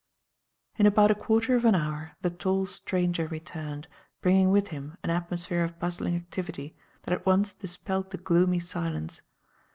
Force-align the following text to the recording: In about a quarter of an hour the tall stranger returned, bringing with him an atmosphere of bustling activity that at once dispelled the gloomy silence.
In 0.77 0.87
about 0.87 1.11
a 1.11 1.13
quarter 1.13 1.55
of 1.55 1.63
an 1.63 1.75
hour 1.75 2.13
the 2.23 2.31
tall 2.31 2.65
stranger 2.65 3.27
returned, 3.27 3.87
bringing 4.19 4.49
with 4.49 4.69
him 4.69 4.97
an 5.03 5.11
atmosphere 5.11 5.63
of 5.63 5.77
bustling 5.77 6.15
activity 6.15 6.75
that 7.03 7.13
at 7.13 7.27
once 7.27 7.53
dispelled 7.53 8.09
the 8.09 8.17
gloomy 8.17 8.59
silence. 8.61 9.21